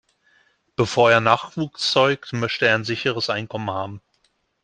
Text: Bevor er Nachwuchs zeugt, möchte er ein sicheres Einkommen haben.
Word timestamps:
Bevor 0.75 1.11
er 1.11 1.19
Nachwuchs 1.21 1.91
zeugt, 1.91 2.33
möchte 2.33 2.65
er 2.65 2.73
ein 2.73 2.83
sicheres 2.85 3.29
Einkommen 3.29 3.69
haben. 3.69 4.01